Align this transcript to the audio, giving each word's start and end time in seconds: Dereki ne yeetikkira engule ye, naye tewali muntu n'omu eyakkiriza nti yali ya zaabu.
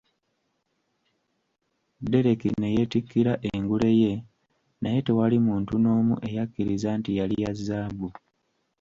Dereki 2.11 2.49
ne 2.59 2.67
yeetikkira 2.75 3.33
engule 3.51 3.89
ye, 4.01 4.13
naye 4.81 4.99
tewali 5.05 5.37
muntu 5.47 5.73
n'omu 5.79 6.15
eyakkiriza 6.27 6.89
nti 6.99 7.11
yali 7.19 7.35
ya 7.43 7.51
zaabu. 7.65 8.07